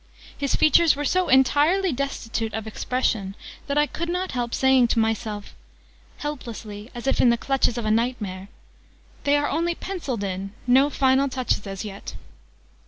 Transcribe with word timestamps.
His 0.35 0.55
features 0.55 0.95
were 0.95 1.05
so 1.05 1.29
entirely 1.29 1.93
destitute 1.93 2.55
of 2.55 2.65
expression 2.65 3.35
that 3.67 3.77
I 3.77 3.85
could 3.85 4.09
not 4.09 4.31
help 4.31 4.55
saying 4.55 4.87
to 4.87 4.97
myself 4.99 5.53
helplessly, 6.17 6.89
as 6.95 7.05
if 7.05 7.21
in 7.21 7.29
the 7.29 7.37
clutches 7.37 7.77
of 7.77 7.85
a 7.85 7.91
night 7.91 8.19
mare 8.19 8.47
"they 9.25 9.37
are 9.37 9.47
only 9.47 9.75
penciled 9.75 10.23
in: 10.23 10.53
no 10.65 10.89
final 10.89 11.29
touches 11.29 11.67
as 11.67 11.85
yet!" 11.85 12.15